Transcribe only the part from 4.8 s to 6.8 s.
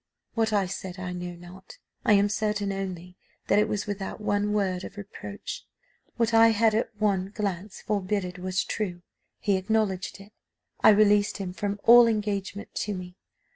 of reproach. What I had